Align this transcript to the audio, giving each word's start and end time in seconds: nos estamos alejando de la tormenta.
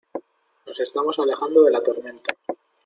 nos 0.65 0.79
estamos 0.79 1.19
alejando 1.19 1.61
de 1.61 1.69
la 1.71 1.83
tormenta. 1.83 2.33